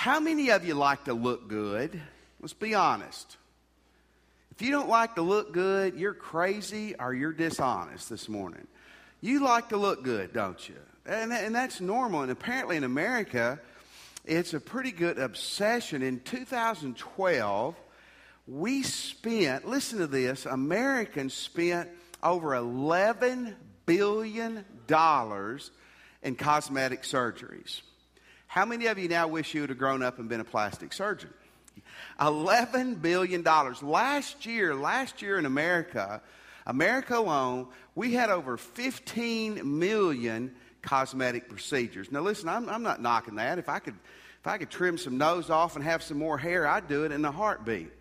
[0.00, 2.00] How many of you like to look good?
[2.40, 3.36] Let's be honest.
[4.50, 8.66] If you don't like to look good, you're crazy or you're dishonest this morning.
[9.20, 10.76] You like to look good, don't you?
[11.04, 12.22] And, and that's normal.
[12.22, 13.60] And apparently in America,
[14.24, 16.00] it's a pretty good obsession.
[16.00, 17.76] In 2012,
[18.48, 21.90] we spent, listen to this, Americans spent
[22.22, 23.52] over $11
[23.84, 24.64] billion
[26.22, 27.82] in cosmetic surgeries.
[28.50, 30.92] How many of you now wish you would have grown up and been a plastic
[30.92, 31.30] surgeon?
[32.18, 33.44] $11 billion.
[33.44, 36.20] Last year, last year in America,
[36.66, 42.10] America alone, we had over 15 million cosmetic procedures.
[42.10, 43.60] Now, listen, I'm, I'm not knocking that.
[43.60, 43.94] If I could,
[44.40, 47.12] if I could trim some nose off and have some more hair, I'd do it
[47.12, 47.92] in a heartbeat.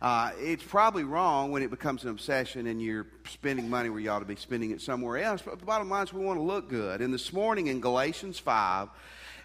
[0.00, 4.08] Uh, it's probably wrong when it becomes an obsession and you're spending money where you
[4.10, 5.42] ought to be spending it somewhere else.
[5.42, 7.00] But the bottom line is we want to look good.
[7.00, 8.88] And this morning in Galatians 5,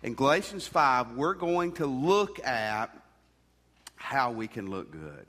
[0.03, 2.95] in Galatians 5, we're going to look at
[3.95, 5.25] how we can look good.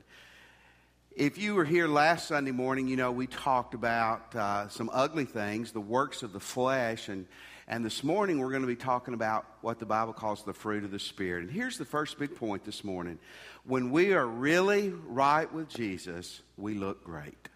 [1.15, 5.23] If you were here last Sunday morning, you know we talked about uh, some ugly
[5.23, 7.25] things, the works of the flesh, and
[7.67, 10.83] and this morning we're going to be talking about what the Bible calls the fruit
[10.83, 11.43] of the Spirit.
[11.43, 13.17] And here's the first big point this morning.
[13.65, 17.49] When we are really right with Jesus, we look great.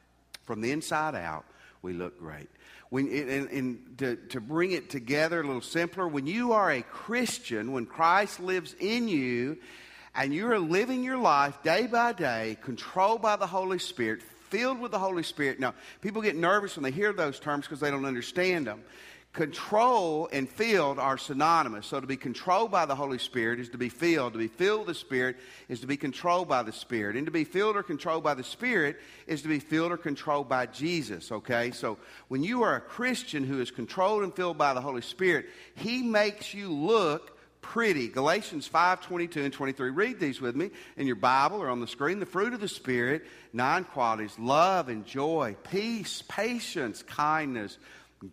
[0.44, 1.46] From the inside out,
[1.84, 2.50] we look great.
[2.90, 6.82] When, and, and to, to bring it together a little simpler, when you are a
[6.82, 9.58] Christian, when Christ lives in you,
[10.16, 14.80] and you are living your life day by day, controlled by the Holy Spirit, filled
[14.80, 15.60] with the Holy Spirit.
[15.60, 18.82] Now, people get nervous when they hear those terms because they don't understand them.
[19.32, 21.86] Control and filled are synonymous.
[21.86, 24.34] So to be controlled by the Holy Spirit is to be filled.
[24.34, 27.16] To be filled with the Spirit is to be controlled by the Spirit.
[27.16, 30.50] And to be filled or controlled by the Spirit is to be filled or controlled
[30.50, 31.70] by Jesus, okay?
[31.70, 35.46] So when you are a Christian who is controlled and filled by the Holy Spirit,
[35.76, 38.08] He makes you look pretty.
[38.08, 39.92] Galatians 5 22 and 23.
[39.92, 42.20] Read these with me in your Bible or on the screen.
[42.20, 47.78] The fruit of the Spirit, nine qualities love and joy, peace, patience, kindness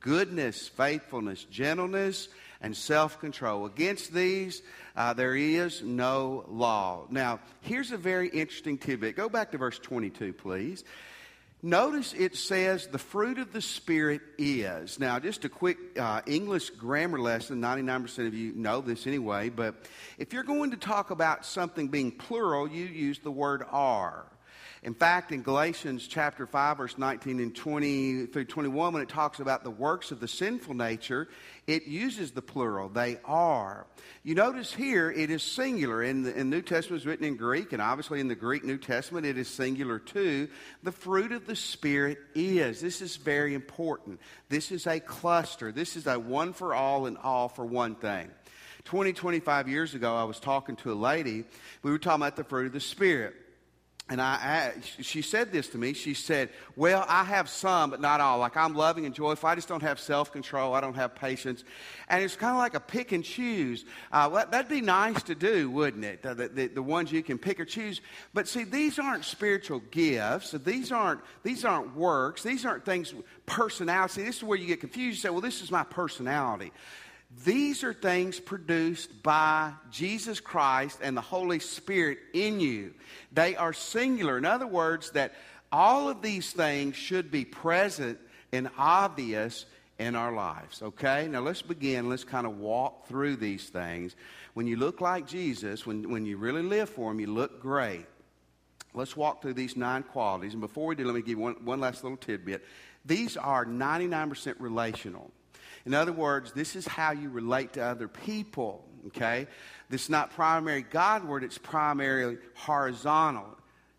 [0.01, 2.29] goodness, faithfulness, gentleness,
[2.61, 3.67] and self control.
[3.67, 4.63] Against these,
[4.97, 7.07] uh, there is no law.
[7.11, 9.17] Now, here's a very interesting tidbit.
[9.17, 10.85] Go back to verse 22, please.
[11.63, 15.01] Notice it says the fruit of the Spirit is.
[15.01, 17.61] Now, just a quick uh, English grammar lesson.
[17.61, 19.75] 99% of you know this anyway, but
[20.19, 24.27] if you're going to talk about something being plural, you use the word are.
[24.87, 29.41] In fact, in Galatians chapter 5, verse 19 and 20 through 21, when it talks
[29.41, 31.27] about the works of the sinful nature,
[31.67, 32.89] it uses the plural.
[32.89, 33.89] They are.
[34.23, 36.05] You notice here it is singular.
[36.05, 38.79] In the in New Testament, it's written in Greek, and obviously in the Greek New
[38.79, 40.47] Testament, it is singular too.
[40.85, 42.81] The fruit of the Spirit is.
[42.81, 44.21] This is very important.
[44.51, 45.73] This is a cluster.
[45.73, 48.31] This is a one for all and all for one thing.
[48.85, 51.43] 20, 25 years ago, I was talking to a lady.
[51.83, 53.35] We were talking about the fruit of the Spirit.
[54.09, 55.93] And I, I, she said this to me.
[55.93, 58.39] She said, Well, I have some, but not all.
[58.39, 59.49] Like I'm loving and joyful.
[59.49, 60.75] I just don't have self control.
[60.75, 61.65] I don't have patience.
[62.09, 63.85] And it's kind of like a pick and choose.
[64.13, 66.23] Uh, well, that'd be nice to do, wouldn't it?
[66.23, 68.01] The, the, the, ones you can pick or choose.
[68.33, 70.53] But see, these aren't spiritual gifts.
[70.53, 72.45] These aren't, these aren't works.
[72.45, 73.13] These aren't things,
[73.45, 74.23] personality.
[74.23, 75.17] This is where you get confused.
[75.17, 76.71] You say, Well, this is my personality.
[77.45, 82.95] These are things produced by Jesus Christ and the Holy Spirit in you.
[83.33, 84.39] They are singular.
[84.39, 85.35] In other words, that
[85.71, 88.19] all of these things should be present
[88.53, 89.67] and obvious
[89.99, 90.83] in our lives.
[90.83, 91.29] Okay?
[91.29, 92.09] Now let's begin.
[92.09, 94.15] Let's kind of walk through these things.
[94.55, 98.07] When you look like Jesus, when, when you really live for Him, you look great.
[98.95, 100.53] Let's walk through these nine qualities.
[100.53, 102.65] And before we do, let me give you one, one last little tidbit.
[103.05, 105.31] These are 99% relational.
[105.87, 109.47] In other words, this is how you relate to other people, okay?
[109.89, 113.47] This is not primary Godward, it's primarily horizontal.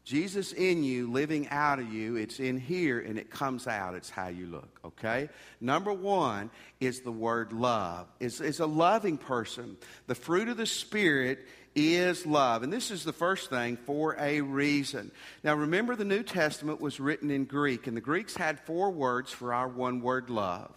[0.04, 3.94] Jesus in you, living out of you, it's in here and it comes out.
[3.94, 5.28] It's how you look, okay?
[5.60, 6.50] Number one
[6.80, 8.08] is the word love.
[8.22, 9.76] It's, it's a loving person.
[10.08, 12.64] The fruit of the Spirit is love.
[12.64, 15.12] And this is the first thing for a reason.
[15.44, 19.32] Now, remember, the New Testament was written in Greek, and the Greeks had four words
[19.32, 20.74] for our one word love.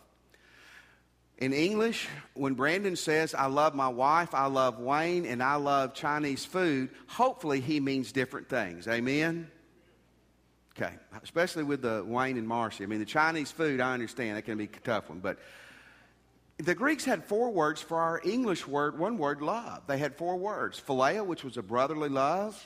[1.41, 5.95] In English, when Brandon says, I love my wife, I love Wayne, and I love
[5.95, 8.87] Chinese food, hopefully he means different things.
[8.87, 9.51] Amen?
[10.77, 10.93] Okay,
[11.23, 12.85] especially with the Wayne and Marcy.
[12.85, 15.21] I mean, the Chinese food, I understand, that can be a tough one.
[15.21, 15.39] But
[16.59, 19.83] the Greeks had four words for our English word, one word, love.
[19.87, 22.63] They had four words phileo, which was a brotherly love.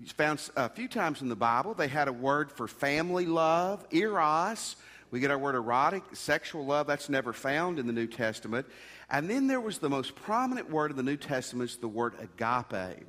[0.00, 1.74] It's found a few times in the Bible.
[1.74, 4.76] They had a word for family love, eros,
[5.12, 8.66] We get our word erotic, sexual love, that's never found in the New Testament.
[9.10, 12.14] And then there was the most prominent word in the New Testament, is the word
[12.18, 13.04] agape.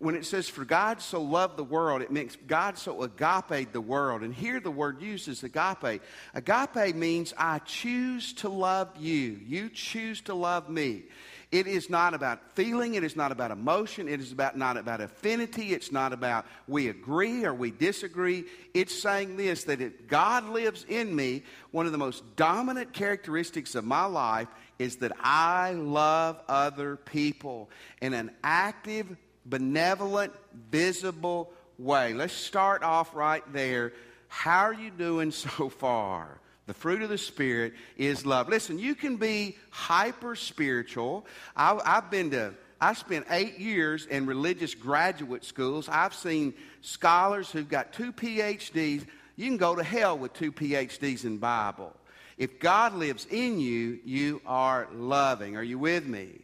[0.00, 3.80] When it says, For God so loved the world, it means God so agape the
[3.80, 4.22] world.
[4.22, 6.02] And here the word used is agape.
[6.34, 9.40] Agape means I choose to love you.
[9.46, 11.04] You choose to love me.
[11.50, 12.94] It is not about feeling.
[12.94, 14.06] It is not about emotion.
[14.06, 15.72] It is about not about affinity.
[15.72, 18.44] It's not about we agree or we disagree.
[18.74, 23.74] It's saying this that if God lives in me, one of the most dominant characteristics
[23.74, 24.48] of my life
[24.78, 27.70] is that I love other people
[28.02, 29.16] in an active,
[29.46, 30.34] benevolent,
[30.70, 32.12] visible way.
[32.12, 33.94] Let's start off right there.
[34.28, 36.40] How are you doing so far?
[36.68, 38.50] The fruit of the Spirit is love.
[38.50, 41.26] Listen, you can be hyper spiritual.
[41.56, 45.88] I've been to, I spent eight years in religious graduate schools.
[45.88, 49.06] I've seen scholars who've got two PhDs.
[49.36, 51.96] You can go to hell with two PhDs in Bible.
[52.36, 55.56] If God lives in you, you are loving.
[55.56, 56.42] Are you with me?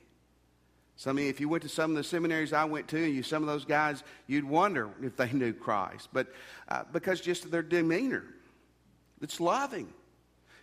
[0.96, 3.22] Some of you, if you went to some of the seminaries I went to, you
[3.22, 6.28] some of those guys, you'd wonder if they knew Christ, but
[6.70, 8.24] uh, because just their demeanor,
[9.20, 9.92] it's loving.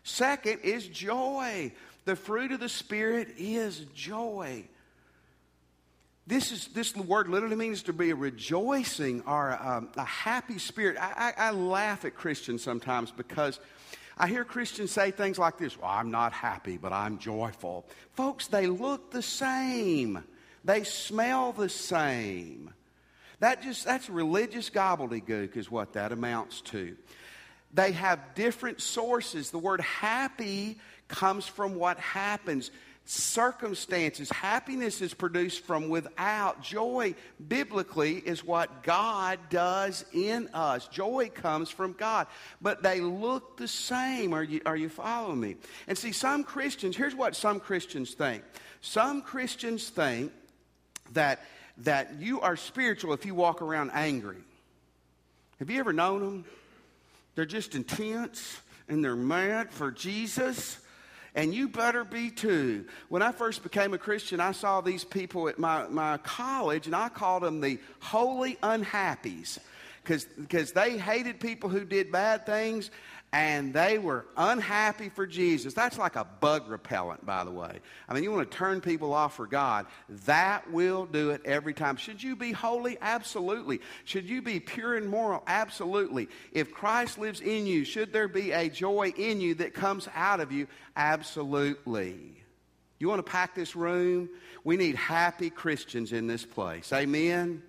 [0.04, 1.72] Second is joy.
[2.06, 4.66] The fruit of the Spirit is joy.
[6.28, 10.60] This is this word literally means to be a rejoicing or a, um, a happy
[10.60, 10.98] spirit.
[11.00, 13.60] I, I, I laugh at Christians sometimes because
[14.18, 17.86] I hear Christians say things like this Well, I'm not happy, but I'm joyful.
[18.14, 20.24] Folks, they look the same,
[20.64, 22.74] they smell the same.
[23.40, 26.96] That just, that's religious gobbledygook, is what that amounts to.
[27.74, 29.52] They have different sources.
[29.52, 30.78] The word happy
[31.08, 32.72] comes from what happens
[33.06, 34.30] circumstances.
[34.30, 36.62] Happiness is produced from without.
[36.62, 37.16] Joy,
[37.46, 40.88] biblically, is what God does in us.
[40.88, 42.28] Joy comes from God.
[42.62, 44.34] But they look the same.
[44.34, 45.56] Are you, are you following me?
[45.88, 48.44] And see, some Christians, here's what some Christians think.
[48.82, 50.32] Some Christians think
[51.14, 51.42] that,
[51.80, 54.38] that you are spiritual if you walk around angry.
[55.60, 56.46] Have you ever known them?
[57.36, 60.80] They're just intense and they're mad for Jesus
[61.34, 62.86] and you better be too.
[63.10, 66.96] When I first became a Christian, I saw these people at my, my college, and
[66.96, 69.60] I called them the holy unhappies
[70.04, 72.90] because they hated people who did bad things
[73.34, 75.74] and they were unhappy for Jesus.
[75.74, 77.80] That's like a bug repellent, by the way.
[78.10, 79.86] I mean, you want to turn people off for God,
[80.26, 81.96] that will do it every time.
[81.96, 82.98] Should you be holy?
[83.02, 83.80] Absolutely.
[84.04, 85.44] Should you be pure and moral?
[85.48, 86.28] Absolutely.
[86.52, 90.42] If Christ lives in you, should there be a joy in you that comes out
[90.42, 90.68] of you?
[90.98, 92.44] Absolutely.
[93.00, 94.30] You want to pack this room?
[94.66, 96.92] We need happy Christians in this place.
[96.92, 97.64] Amen.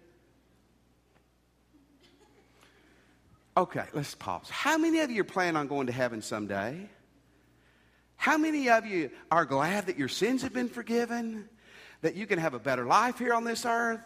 [3.56, 4.48] Okay, let's pause.
[4.48, 6.88] How many of you are planning on going to heaven someday?
[8.16, 11.48] How many of you are glad that your sins have been forgiven?
[12.00, 14.00] That you can have a better life here on this earth?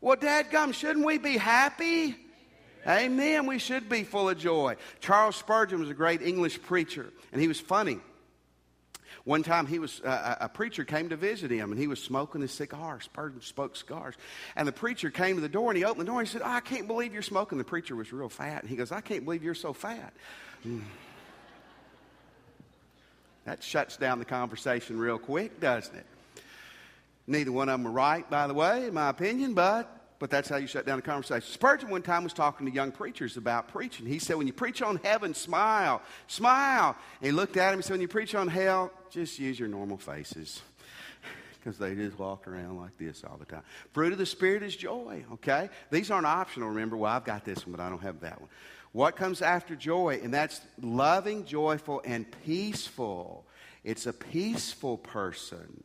[0.00, 2.16] Well, Dad, gum, shouldn't we be happy?
[2.86, 3.46] Amen.
[3.46, 4.76] We should be full of joy.
[5.00, 8.00] Charles Spurgeon was a great English preacher, and he was funny.
[9.24, 12.40] One time, he was uh, a preacher came to visit him, and he was smoking
[12.40, 13.00] his cigar.
[13.00, 14.14] Spurgeon smoked cigars,
[14.56, 16.20] and the preacher came to the door, and he opened the door.
[16.20, 18.70] and He said, oh, "I can't believe you're smoking." The preacher was real fat, and
[18.70, 20.12] he goes, "I can't believe you're so fat."
[23.44, 26.04] That shuts down the conversation real quick, doesn't it?
[27.26, 30.48] Neither one of them are right, by the way, in my opinion, but but that's
[30.48, 31.48] how you shut down a conversation.
[31.52, 34.06] Spurgeon one time was talking to young preachers about preaching.
[34.06, 36.96] He said, When you preach on heaven, smile, smile.
[37.20, 39.68] And he looked at him and said, When you preach on hell, just use your
[39.68, 40.62] normal faces.
[41.60, 43.62] Because they just walk around like this all the time.
[43.92, 45.68] Fruit of the Spirit is joy, okay?
[45.90, 46.96] These aren't optional, remember.
[46.96, 48.48] Well, I've got this one, but I don't have that one.
[48.92, 50.20] What comes after joy?
[50.22, 53.44] And that's loving, joyful, and peaceful.
[53.82, 55.82] It's a peaceful person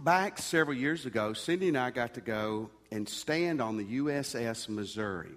[0.00, 4.68] back several years ago, Cindy and I got to go and stand on the USS
[4.68, 5.32] Missouri.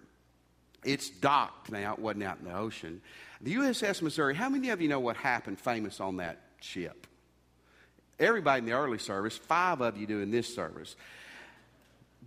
[0.83, 3.01] It's docked now, it wasn't out in the ocean.
[3.41, 7.07] The USS Missouri, how many of you know what happened famous on that ship?
[8.19, 10.95] Everybody in the early service, five of you do in this service.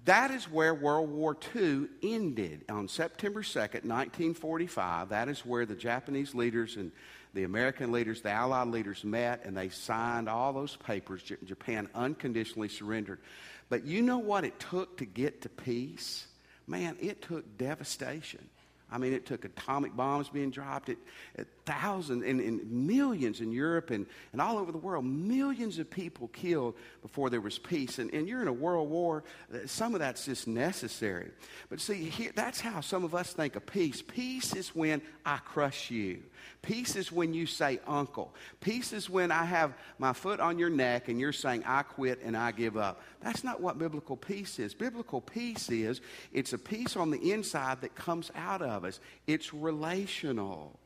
[0.07, 5.11] That is where World War II ended on September 2nd, 1945.
[5.11, 6.90] That is where the Japanese leaders and
[7.35, 11.23] the American leaders, the Allied leaders met and they signed all those papers.
[11.45, 13.21] Japan unconditionally surrendered.
[13.69, 16.26] But you know what it took to get to peace?
[16.66, 18.49] Man, it took devastation.
[18.92, 20.97] I mean, it took atomic bombs being dropped at,
[21.38, 25.04] at thousands and, and, millions in Europe and, and all over the world.
[25.04, 27.99] Millions of people killed before there was peace.
[27.99, 29.23] And, and you're in a world war,
[29.54, 31.30] uh, some of that's just necessary.
[31.68, 34.02] But see, here, that's how some of us think of peace.
[34.02, 36.23] Peace is when I crush you.
[36.62, 38.35] Peace is when you say uncle.
[38.61, 42.20] Peace is when I have my foot on your neck and you're saying I quit
[42.23, 43.02] and I give up.
[43.23, 44.75] That's not what biblical peace is.
[44.75, 46.00] Biblical peace is
[46.32, 49.00] it's a peace on the inside that comes out of us.
[49.26, 50.78] It's relational.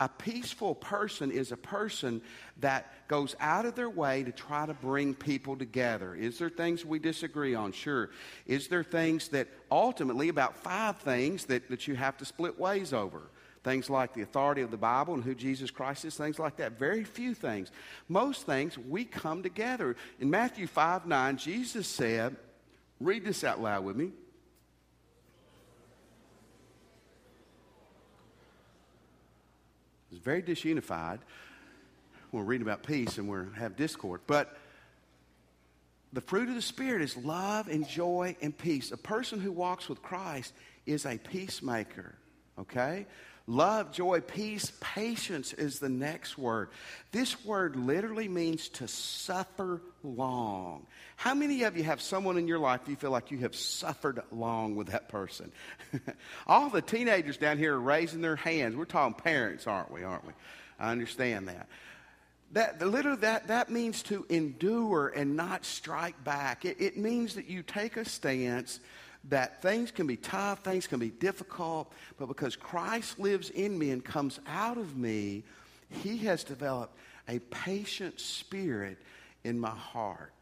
[0.00, 2.20] A peaceful person is a person
[2.58, 6.16] that goes out of their way to try to bring people together.
[6.16, 7.70] Is there things we disagree on?
[7.70, 8.10] Sure.
[8.46, 12.92] Is there things that ultimately, about five things that, that you have to split ways
[12.92, 13.22] over?
[13.64, 16.78] Things like the authority of the Bible and who Jesus Christ is, things like that.
[16.78, 17.72] Very few things.
[18.10, 19.96] Most things we come together.
[20.20, 22.36] In Matthew 5 9, Jesus said,
[23.00, 24.10] read this out loud with me.
[30.12, 31.20] It's very disunified.
[32.32, 34.20] We're reading about peace and we have discord.
[34.26, 34.54] But
[36.12, 38.92] the fruit of the Spirit is love and joy and peace.
[38.92, 40.52] A person who walks with Christ
[40.84, 42.14] is a peacemaker,
[42.58, 43.06] okay?
[43.46, 46.70] Love, joy, peace, patience is the next word.
[47.12, 50.86] This word literally means to suffer long.
[51.16, 54.22] How many of you have someone in your life you feel like you have suffered
[54.32, 55.52] long with that person?
[56.46, 58.76] All the teenagers down here are raising their hands.
[58.76, 60.04] We're talking parents, aren't we?
[60.04, 60.32] Aren't we?
[60.80, 61.68] I understand that.
[62.52, 66.64] That literally that, that means to endure and not strike back.
[66.64, 68.80] It, it means that you take a stance
[69.28, 73.90] that things can be tough, things can be difficult, but because Christ lives in me
[73.90, 75.44] and comes out of me,
[75.88, 76.96] He has developed
[77.28, 78.98] a patient spirit
[79.44, 80.32] in my heart.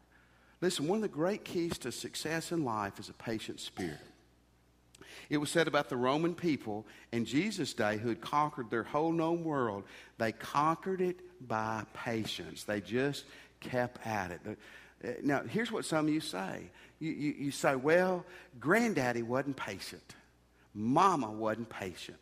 [0.61, 3.99] Listen, one of the great keys to success in life is a patient spirit.
[5.29, 9.11] It was said about the Roman people in Jesus' day who had conquered their whole
[9.11, 9.83] known world,
[10.17, 12.63] they conquered it by patience.
[12.63, 13.25] They just
[13.59, 15.23] kept at it.
[15.23, 16.69] Now, here's what some of you say
[17.03, 18.25] you, you, you say, well,
[18.59, 20.15] granddaddy wasn't patient,
[20.73, 22.17] mama wasn't patient.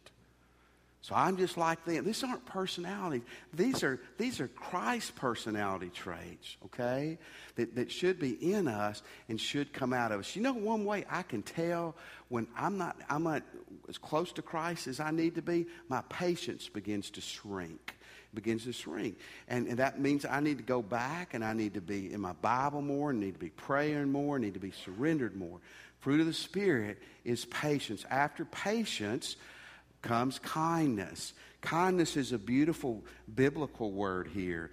[1.03, 2.05] So I'm just like them.
[2.05, 3.23] These aren't personalities.
[3.51, 7.17] These are, these are Christ personality traits, okay,
[7.55, 10.35] that, that should be in us and should come out of us.
[10.35, 11.95] You know, one way I can tell
[12.29, 13.41] when I'm not, I'm not
[13.89, 17.95] as close to Christ as I need to be, my patience begins to shrink
[18.33, 19.17] begins to shrink.
[19.47, 22.21] And, and that means I need to go back and I need to be in
[22.21, 25.59] my Bible more, and need to be praying more, and need to be surrendered more.
[26.00, 28.05] Fruit of the Spirit is patience.
[28.09, 29.35] After patience
[30.01, 31.33] comes kindness.
[31.61, 33.03] Kindness is a beautiful
[33.35, 34.71] biblical word here.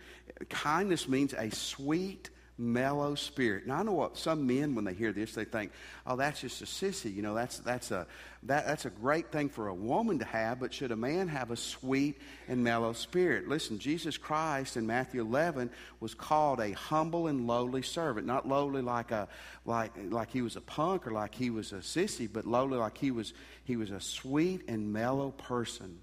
[0.49, 3.67] Kindness means a sweet, mellow spirit.
[3.67, 5.71] Now I know what some men when they hear this they think,
[6.07, 8.07] "Oh, that's just a sissy." You know, that's that's a
[8.45, 11.51] that, that's a great thing for a woman to have, but should a man have
[11.51, 13.49] a sweet and mellow spirit?
[13.49, 18.83] Listen, Jesus Christ in Matthew 11 was called a humble and lowly servant, not lowly
[18.83, 19.29] like a
[19.65, 22.99] like like he was a punk or like he was a sissy, but lowly like
[22.99, 23.33] he was
[23.65, 26.01] he was a sweet and mellow person.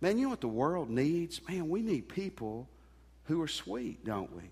[0.00, 1.40] Man, you know what the world needs?
[1.48, 2.68] Man, we need people
[3.24, 4.42] who are sweet, don't we?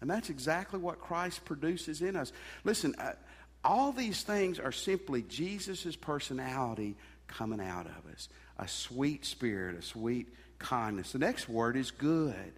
[0.00, 2.32] And that's exactly what Christ produces in us.
[2.64, 3.12] Listen, uh,
[3.64, 9.82] all these things are simply Jesus' personality coming out of us a sweet spirit, a
[9.82, 11.12] sweet kindness.
[11.12, 12.52] The next word is good.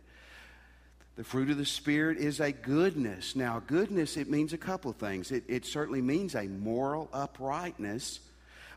[1.17, 3.35] The fruit of the Spirit is a goodness.
[3.35, 5.33] Now, goodness, it means a couple of things.
[5.33, 8.21] It, it certainly means a moral uprightness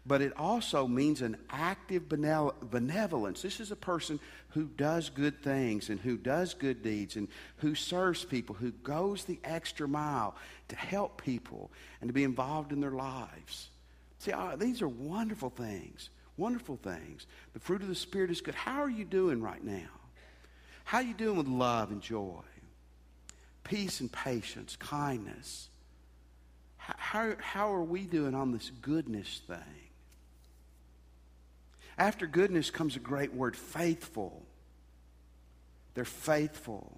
[0.05, 3.41] but it also means an active benevolence.
[3.41, 4.19] This is a person
[4.53, 7.27] who does good things and who does good deeds and
[7.57, 10.35] who serves people, who goes the extra mile
[10.67, 13.69] to help people and to be involved in their lives.
[14.19, 16.09] See, uh, these are wonderful things.
[16.37, 17.27] Wonderful things.
[17.53, 18.55] The fruit of the Spirit is good.
[18.55, 19.89] How are you doing right now?
[20.83, 22.41] How are you doing with love and joy?
[23.63, 25.69] Peace and patience, kindness.
[26.77, 29.57] How, how are we doing on this goodness thing?
[31.97, 34.41] After goodness comes a great word faithful.
[35.93, 36.97] They're faithful.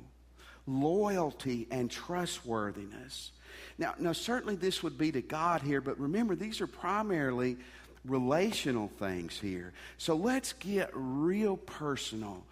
[0.66, 3.32] Loyalty and trustworthiness.
[3.78, 7.58] Now, now, certainly this would be to God here, but remember, these are primarily
[8.06, 9.74] relational things here.
[9.98, 12.44] So let's get real personal.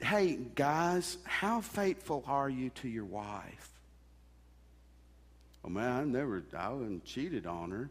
[0.00, 3.68] Hey, guys, how faithful are you to your wife?
[5.64, 7.90] Oh, man, I never, I haven't cheated on her.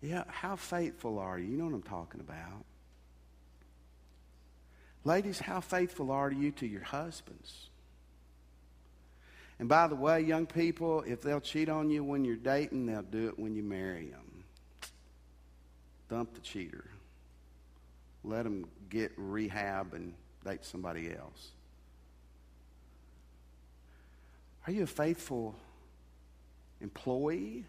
[0.00, 1.50] Yeah, how faithful are you?
[1.50, 2.64] You know what I'm talking about.
[5.04, 7.70] Ladies, how faithful are you to your husbands?
[9.58, 13.02] And by the way, young people, if they'll cheat on you when you're dating, they'll
[13.02, 14.44] do it when you marry them.
[16.08, 16.84] Dump the cheater.
[18.22, 20.12] let them get rehab and
[20.44, 21.52] date somebody else?
[24.66, 25.54] Are you a faithful
[26.80, 27.64] employee?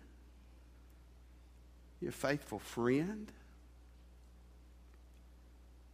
[2.00, 3.32] Are you a faithful friend?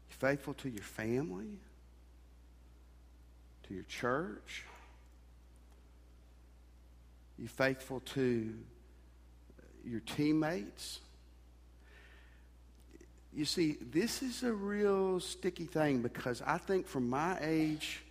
[0.09, 1.59] You faithful to your family?
[3.67, 4.65] To your church?
[7.39, 8.53] You're faithful to
[9.85, 10.99] your teammates?
[13.33, 18.03] You see, this is a real sticky thing because I think from my age,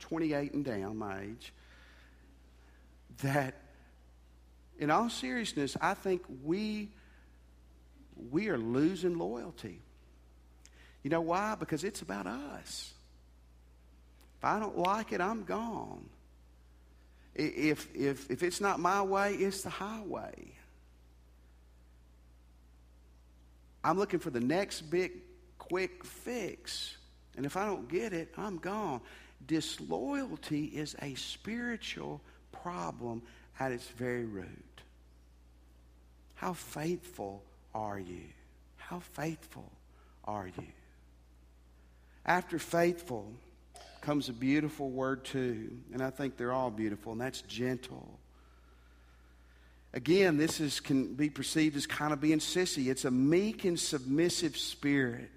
[0.00, 1.52] 28 and down, my age,
[3.22, 3.54] that
[4.78, 6.90] in all seriousness, I think we
[8.30, 9.80] we are losing loyalty.
[11.02, 11.56] You know why?
[11.58, 12.92] Because it's about us.
[14.38, 16.08] If I don't like it, I'm gone.
[17.34, 20.52] If, if, if it's not my way, it's the highway.
[23.84, 25.12] I'm looking for the next big
[25.58, 26.96] quick fix.
[27.36, 29.00] And if I don't get it, I'm gone.
[29.46, 32.20] Disloyalty is a spiritual
[32.52, 33.22] problem
[33.58, 34.80] at its very root.
[36.34, 37.42] How faithful
[37.74, 38.24] are you?
[38.76, 39.70] How faithful
[40.24, 40.66] are you?
[42.24, 43.32] After faithful
[44.00, 48.18] comes a beautiful word too, and I think they're all beautiful, and that's gentle.
[49.94, 52.90] Again, this is, can be perceived as kind of being sissy.
[52.90, 55.30] It's a meek and submissive spirit.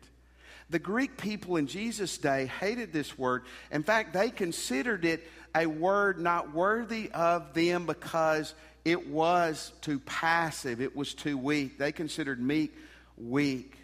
[0.70, 3.44] The Greek people in Jesus' day hated this word.
[3.72, 8.54] In fact, they considered it a word not worthy of them because
[8.86, 11.80] it was too passive, it was too weak.
[11.80, 12.74] They considered meek
[13.18, 13.78] weak.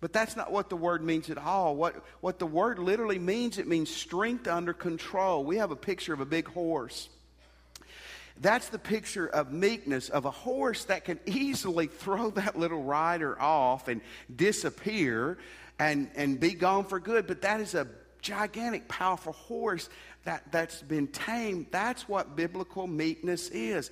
[0.00, 1.76] But that's not what the word means at all.
[1.76, 5.44] What, what the word literally means, it means strength under control.
[5.44, 7.08] We have a picture of a big horse.
[8.40, 13.40] That's the picture of meekness, of a horse that can easily throw that little rider
[13.40, 14.00] off and
[14.34, 15.38] disappear
[15.78, 17.26] and, and be gone for good.
[17.26, 17.86] But that is a
[18.20, 19.88] gigantic, powerful horse
[20.24, 21.66] that, that's been tamed.
[21.70, 23.90] That's what biblical meekness is.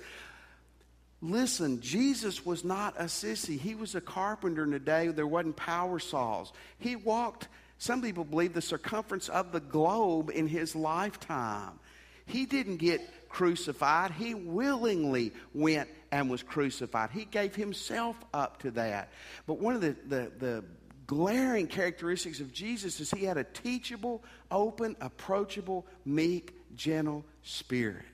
[1.21, 3.59] Listen, Jesus was not a sissy.
[3.59, 6.51] He was a carpenter in a day where there wasn't power saws.
[6.77, 11.79] He walked, some people believe, the circumference of the globe in his lifetime.
[12.25, 14.11] He didn't get crucified.
[14.11, 17.11] He willingly went and was crucified.
[17.11, 19.09] He gave himself up to that.
[19.47, 20.63] But one of the, the, the
[21.07, 28.05] glaring characteristics of Jesus is he had a teachable, open, approachable, meek, gentle spirit.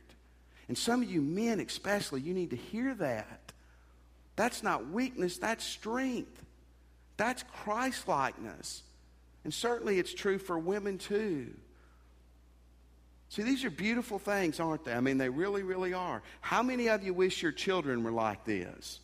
[0.71, 3.51] And some of you men, especially, you need to hear that.
[4.37, 6.45] That's not weakness, that's strength.
[7.17, 8.81] That's Christ likeness.
[9.43, 11.49] And certainly it's true for women too.
[13.27, 14.93] See, these are beautiful things, aren't they?
[14.93, 16.21] I mean, they really, really are.
[16.39, 19.01] How many of you wish your children were like this?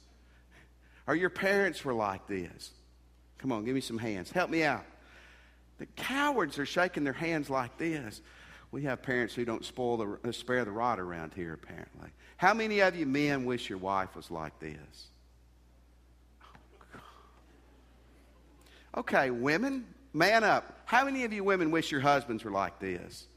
[1.06, 2.72] Or your parents were like this?
[3.40, 4.32] Come on, give me some hands.
[4.32, 4.86] Help me out.
[5.80, 8.22] The cowards are shaking their hands like this.
[8.72, 12.10] We have parents who don't spoil the, uh, spare the rod around here, apparently.
[12.36, 15.08] How many of you men wish your wife was like this?
[18.96, 20.82] Okay, women, man up.
[20.86, 23.28] How many of you women wish your husbands were like this?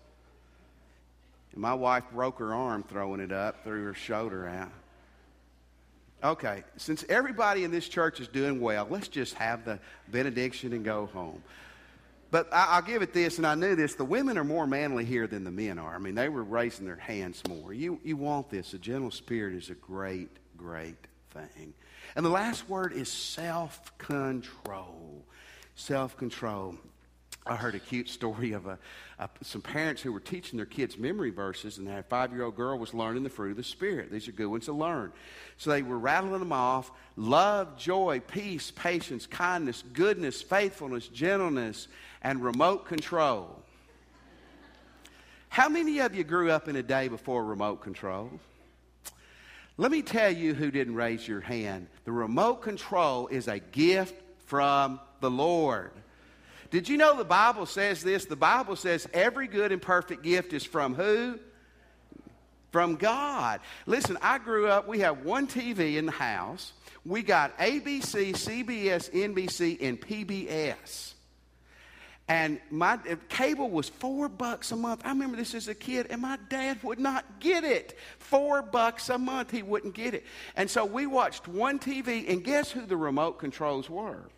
[1.53, 4.73] And my wife broke her arm throwing it up, threw her shoulder out.
[6.23, 10.85] Okay, since everybody in this church is doing well, let's just have the benediction and
[10.85, 11.43] go home.
[12.31, 15.05] But I, will give it this, and I knew this the women are more manly
[15.05, 15.95] here than the men are.
[15.95, 17.73] I mean, they were raising their hands more.
[17.73, 18.73] You, you want this.
[18.73, 20.97] A gentle spirit is a great, great
[21.31, 21.75] thing.
[22.14, 25.25] And the last word is self control.
[25.75, 26.77] Self control.
[27.47, 28.79] I heard a cute story of a,
[29.19, 32.55] a, some parents who were teaching their kids memory verses, and their five year old
[32.55, 34.12] girl was learning the fruit of the Spirit.
[34.12, 35.12] These are good ones to learn.
[35.57, 41.88] So they were rattling them off love, joy, peace, patience, kindness, goodness, faithfulness, gentleness,
[42.22, 43.56] and remote control.
[45.48, 48.30] How many of you grew up in a day before remote control?
[49.76, 51.88] Let me tell you who didn't raise your hand.
[52.04, 54.14] The remote control is a gift
[54.46, 55.90] from the Lord.
[56.70, 58.26] Did you know the Bible says this?
[58.26, 61.38] The Bible says every good and perfect gift is from who?
[62.70, 63.61] From God.
[63.87, 66.72] Listen, I grew up, we have one TV in the house.
[67.04, 71.14] We got ABC, CBS, NBC, and PBS.
[72.31, 72.97] And my
[73.29, 75.03] cable was four bucks a month.
[75.05, 77.99] I remember this as a kid, and my dad would not get it.
[78.21, 80.25] Four bucks a month, he wouldn't get it.
[80.55, 84.29] And so we watched one TV, and guess who the remote controls were?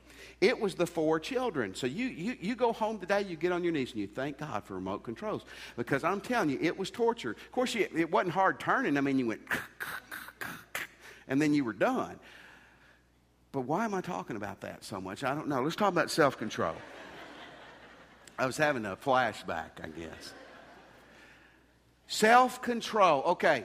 [0.40, 1.74] It was the four children.
[1.74, 4.38] So you, you, you go home today, you get on your knees, and you thank
[4.38, 5.42] God for remote controls.
[5.76, 7.32] Because I'm telling you, it was torture.
[7.32, 8.96] Of course, it wasn't hard turning.
[8.96, 9.42] I mean, you went,
[11.28, 12.18] and then you were done.
[13.52, 15.24] But why am I talking about that so much?
[15.24, 15.60] I don't know.
[15.60, 16.74] Let's talk about self control.
[18.38, 20.32] I was having a flashback, I guess.
[22.06, 23.22] Self control.
[23.22, 23.64] Okay.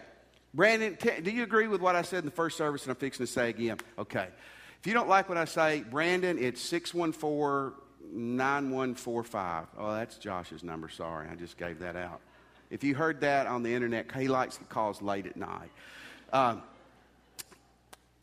[0.54, 3.26] Brandon, do you agree with what I said in the first service and I'm fixing
[3.26, 3.78] to say again?
[4.00, 4.28] Okay.
[4.80, 7.78] If you don't like what I say, Brandon, it's 614
[8.12, 9.68] 9145.
[9.78, 10.90] Oh, that's Josh's number.
[10.90, 12.22] Sorry, I just gave that out.
[12.70, 15.72] If you heard that on the internet, he likes to calls late at night.
[16.34, 16.64] Um,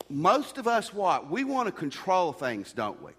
[0.09, 1.29] most of us, what?
[1.29, 3.11] We want to control things, don't we?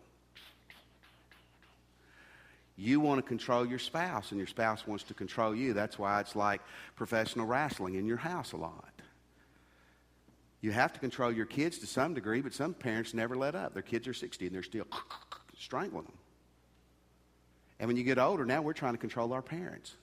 [2.77, 5.73] You want to control your spouse, and your spouse wants to control you.
[5.73, 6.61] That's why it's like
[6.95, 8.93] professional wrestling in your house a lot.
[10.61, 13.73] You have to control your kids to some degree, but some parents never let up.
[13.73, 14.87] Their kids are 60 and they're still
[15.59, 16.19] strangling them.
[17.79, 19.95] And when you get older, now we're trying to control our parents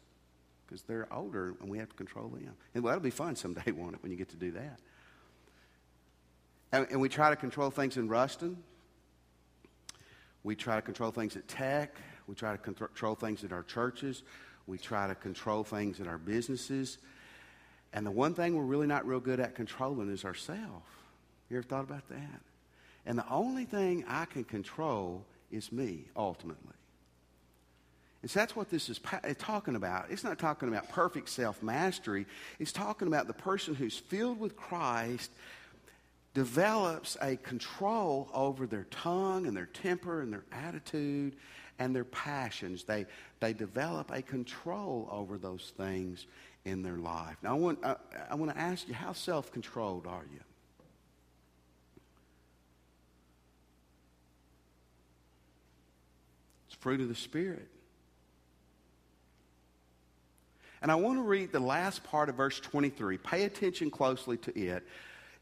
[0.65, 2.53] because they're older and we have to control them.
[2.73, 4.79] And well, that'll be fun someday, won't it, when you get to do that?
[6.71, 8.57] And, and we try to control things in Ruston.
[10.43, 11.95] We try to control things at Tech.
[12.27, 14.23] We try to control things in our churches.
[14.67, 16.97] We try to control things in our businesses.
[17.93, 20.88] And the one thing we're really not real good at controlling is ourselves.
[21.49, 22.41] You ever thought about that?
[23.05, 26.73] And the only thing I can control is me, ultimately.
[28.21, 29.01] And so that's what this is
[29.38, 30.05] talking about.
[30.09, 32.25] It's not talking about perfect self mastery,
[32.57, 35.29] it's talking about the person who's filled with Christ
[36.33, 41.36] develops a control over their tongue and their temper and their attitude
[41.79, 42.83] and their passions.
[42.83, 43.05] They,
[43.39, 46.25] they develop a control over those things
[46.65, 47.38] in their life.
[47.41, 47.95] Now, I want, I,
[48.29, 50.39] I want to ask you, how self controlled are you?
[56.67, 57.67] It's fruit of the Spirit.
[60.81, 63.17] And I want to read the last part of verse 23.
[63.17, 64.83] Pay attention closely to it.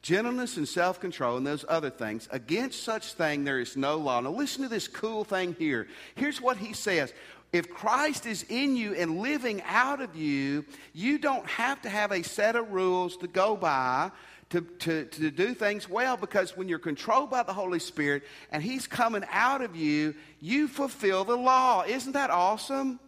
[0.02, 2.28] Gentleness and self control and those other things.
[2.32, 4.20] Against such thing there is no law.
[4.20, 5.88] Now, listen to this cool thing here.
[6.16, 7.14] Here's what he says
[7.54, 12.12] if Christ is in you and living out of you, you don't have to have
[12.12, 14.12] a set of rules to go by
[14.52, 18.64] to, to, to do things well because when you're controlled by the Holy Spirit and
[18.64, 21.84] He's coming out of you, you fulfill the law.
[21.84, 23.00] Isn't that awesome?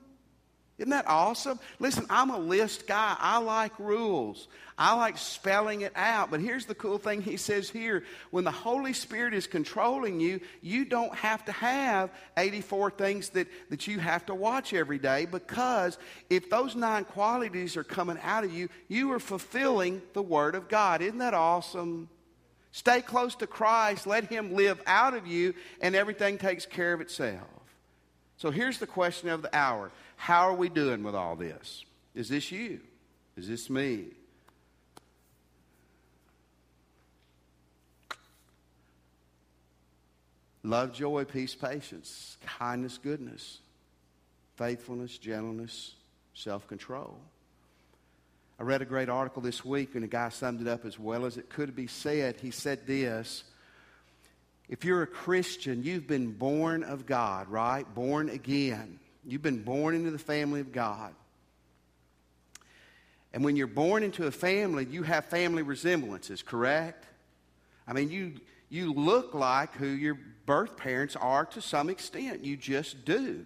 [0.79, 1.59] Isn't that awesome?
[1.79, 3.15] Listen, I'm a list guy.
[3.19, 4.47] I like rules.
[4.75, 6.31] I like spelling it out.
[6.31, 10.39] But here's the cool thing he says here when the Holy Spirit is controlling you,
[10.62, 15.25] you don't have to have 84 things that, that you have to watch every day
[15.25, 15.99] because
[16.31, 20.69] if those nine qualities are coming out of you, you are fulfilling the Word of
[20.69, 21.03] God.
[21.03, 22.09] Isn't that awesome?
[22.71, 27.01] Stay close to Christ, let Him live out of you, and everything takes care of
[27.01, 27.47] itself.
[28.38, 31.84] So here's the question of the hour How are we doing with all this?
[32.15, 32.80] Is this you?
[33.36, 34.06] Is this me?
[40.63, 43.60] Love, joy, peace, patience, kindness, goodness,
[44.56, 45.93] faithfulness, gentleness,
[46.34, 47.17] self control.
[48.60, 51.26] I read a great article this week, and a guy summed it up as well
[51.26, 52.38] as it could be said.
[52.39, 53.43] He said this
[54.69, 57.84] If you're a Christian, you've been born of God, right?
[57.93, 58.99] Born again.
[59.25, 61.13] You've been born into the family of God.
[63.33, 67.05] And when you're born into a family, you have family resemblances, correct?
[67.88, 68.33] I mean, you,
[68.69, 72.43] you look like who your birth parents are to some extent.
[72.43, 73.45] You just do.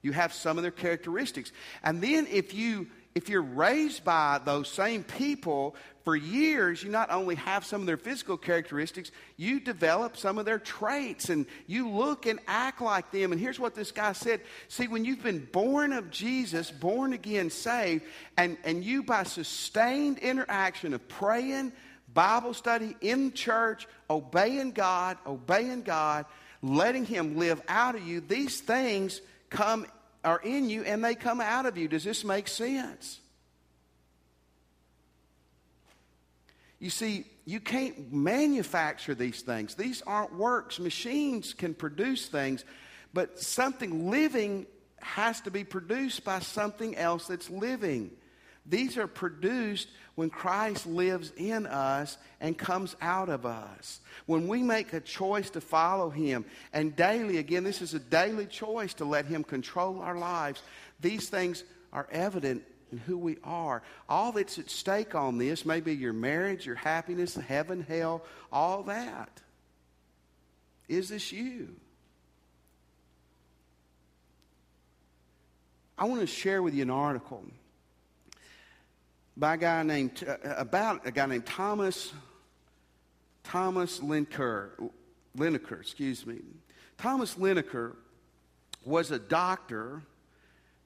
[0.00, 1.52] You have some of their characteristics.
[1.82, 2.88] And then if you
[3.18, 7.86] if you're raised by those same people for years, you not only have some of
[7.88, 13.10] their physical characteristics, you develop some of their traits and you look and act like
[13.10, 13.32] them.
[13.32, 17.50] And here's what this guy said See, when you've been born of Jesus, born again,
[17.50, 18.04] saved,
[18.36, 21.72] and, and you by sustained interaction of praying,
[22.14, 26.24] Bible study in church, obeying God, obeying God,
[26.62, 29.86] letting Him live out of you, these things come
[30.24, 31.88] are in you and they come out of you.
[31.88, 33.20] Does this make sense?
[36.80, 39.74] You see, you can't manufacture these things.
[39.74, 40.78] These aren't works.
[40.78, 42.64] Machines can produce things,
[43.12, 44.66] but something living
[45.00, 48.10] has to be produced by something else that's living.
[48.68, 54.00] These are produced when Christ lives in us and comes out of us.
[54.26, 58.46] When we make a choice to follow Him, and daily, again, this is a daily
[58.46, 60.62] choice to let Him control our lives,
[61.00, 63.82] these things are evident in who we are.
[64.08, 68.82] All that's at stake on this may be your marriage, your happiness, heaven, hell, all
[68.84, 69.40] that.
[70.88, 71.76] Is this you?
[75.96, 77.44] I want to share with you an article
[79.38, 82.12] by a guy named, uh, about a guy named Thomas,
[83.44, 84.90] Thomas Linker,
[85.36, 86.40] Linacre, excuse me.
[86.98, 87.94] Thomas Linacre
[88.84, 90.02] was a doctor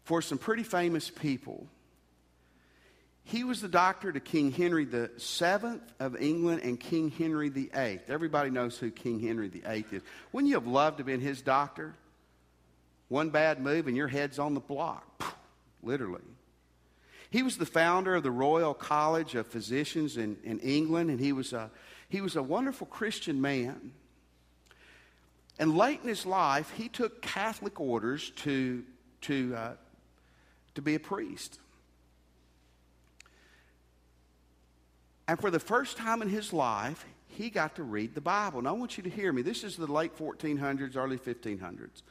[0.04, 1.66] for some pretty famous people.
[3.24, 8.00] He was the doctor to King Henry VII of England and King Henry VIII.
[8.08, 10.02] Everybody knows who King Henry VIII is.
[10.32, 11.94] Wouldn't you have loved to have been his doctor?
[13.08, 15.36] One bad move and your head's on the block,
[15.82, 16.20] literally.
[17.32, 21.32] He was the founder of the Royal College of Physicians in, in England, and he
[21.32, 21.70] was, a,
[22.10, 23.92] he was a wonderful Christian man.
[25.58, 28.84] And late in his life, he took Catholic orders to,
[29.22, 29.72] to, uh,
[30.74, 31.58] to be a priest.
[35.26, 38.58] And for the first time in his life, he got to read the Bible.
[38.58, 39.40] And I want you to hear me.
[39.40, 42.02] This is the late 1400s, early 1500s.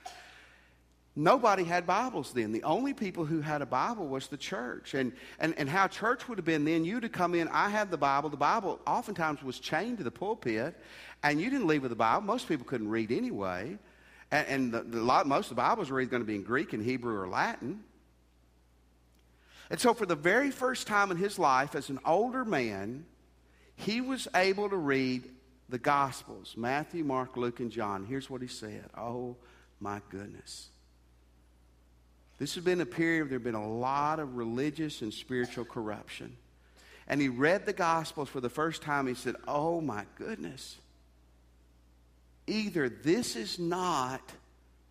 [1.16, 2.54] Nobody had Bibles then.
[2.54, 4.94] The only people who had a Bible was the church.
[4.94, 7.92] And, and, and how church would have been then, you'd have come in, I had
[7.92, 8.30] the Bible.
[8.30, 10.74] The Bible oftentimes was chained to the pulpit,
[11.22, 12.22] and you didn't leave with the Bible.
[12.22, 13.78] Most people couldn't read anyway.
[14.32, 16.44] And, and the, the lot, most of the Bibles were either going to be in
[16.44, 17.84] Greek and Hebrew or Latin.
[19.70, 23.06] And so, for the very first time in his life, as an older man,
[23.76, 25.24] he was able to read
[25.68, 28.06] the Gospels Matthew, Mark, Luke, and John.
[28.06, 29.36] Here's what he said Oh,
[29.80, 30.71] my goodness.
[32.42, 35.64] This has been a period where there have been a lot of religious and spiritual
[35.64, 36.38] corruption.
[37.08, 39.06] And he read the Gospels for the first time.
[39.06, 40.80] He said, Oh my goodness.
[42.48, 44.24] Either this is not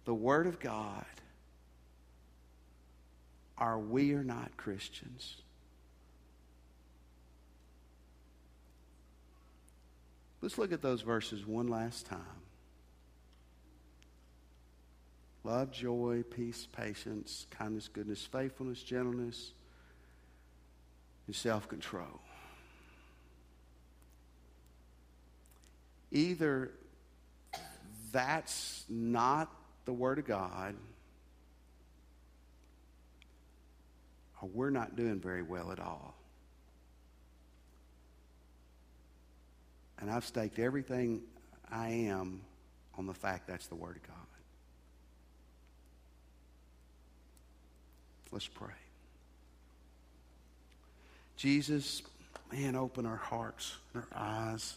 [0.05, 1.05] the Word of God,
[3.59, 5.35] or we are not Christians.
[10.41, 12.21] Let's look at those verses one last time
[15.45, 19.53] love, joy, peace, patience, kindness, goodness, faithfulness, gentleness,
[21.27, 22.21] and self control.
[26.13, 26.73] Either
[28.13, 29.51] that's not
[29.85, 30.75] the Word of God,
[34.43, 36.15] or we're not doing very well at all.
[40.01, 41.23] And I've staked everything
[41.71, 42.41] I am
[42.97, 44.30] on the fact that's the Word of God.
[48.33, 48.69] Let's pray.
[51.37, 52.03] Jesus,
[52.53, 54.75] man, open our hearts and our eyes.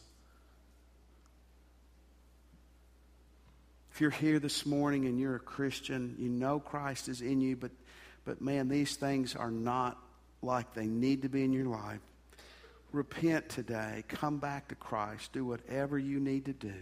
[3.94, 7.56] If you're here this morning and you're a Christian, you know Christ is in you,
[7.56, 7.72] but,
[8.26, 9.98] but man, these things are not
[10.42, 12.00] like they need to be in your life.
[12.92, 14.04] Repent today.
[14.08, 15.34] Come back to Christ.
[15.34, 16.74] Do whatever you need to do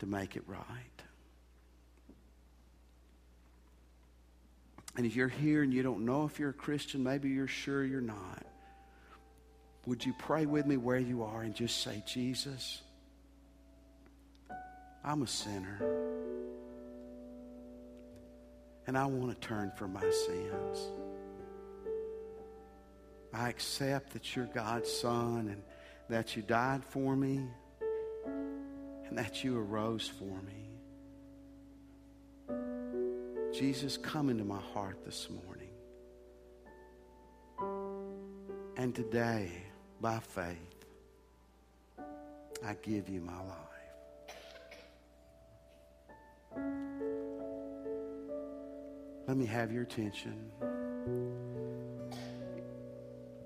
[0.00, 0.91] to make it right.
[4.96, 7.84] And if you're here and you don't know if you're a Christian, maybe you're sure
[7.84, 8.44] you're not,
[9.86, 12.82] would you pray with me where you are and just say, Jesus,
[15.04, 15.80] I'm a sinner.
[18.86, 20.90] And I want to turn from my sins.
[23.32, 25.62] I accept that you're God's son and
[26.08, 27.40] that you died for me
[29.08, 30.61] and that you arose for me.
[33.52, 35.68] Jesus, come into my heart this morning.
[38.76, 39.50] And today,
[40.00, 40.56] by faith,
[42.64, 43.58] I give you my life.
[49.28, 50.50] Let me have your attention.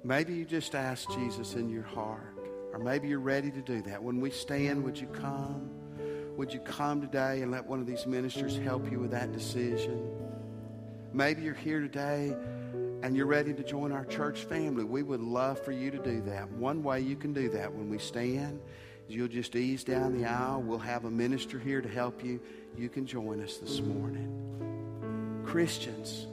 [0.04, 2.38] Maybe you just ask Jesus in your heart,
[2.72, 4.00] or maybe you're ready to do that.
[4.00, 5.75] When we stand, would you come?
[6.36, 10.10] Would you come today and let one of these ministers help you with that decision?
[11.14, 12.36] Maybe you're here today
[13.02, 14.84] and you're ready to join our church family.
[14.84, 16.50] We would love for you to do that.
[16.50, 18.60] One way you can do that when we stand
[19.08, 20.60] is you'll just ease down the aisle.
[20.60, 22.38] We'll have a minister here to help you.
[22.76, 25.42] You can join us this morning.
[25.46, 26.26] Christians,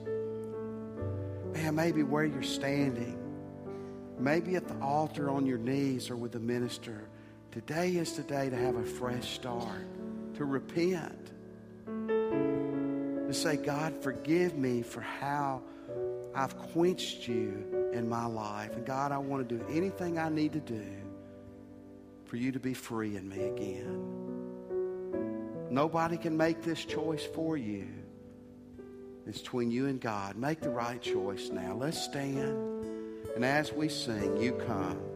[1.53, 3.17] man, maybe where you're standing,
[4.19, 7.07] maybe at the altar on your knees or with the minister,
[7.53, 9.85] today is the day to have a fresh start
[10.33, 11.31] to repent,
[11.85, 15.61] to say, God, forgive me for how
[16.33, 18.75] I've quenched you in my life.
[18.75, 20.83] And God, I want to do anything I need to do
[22.25, 24.09] for you to be free in me again.
[25.69, 27.87] Nobody can make this choice for you.
[29.27, 30.37] It's between you and God.
[30.37, 31.75] Make the right choice now.
[31.75, 32.85] Let's stand.
[33.35, 35.12] And as we sing, you come.